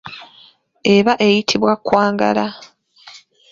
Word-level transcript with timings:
Eba 0.95 1.13
eyitibwa 1.25 1.73
kkwangala. 1.81 2.45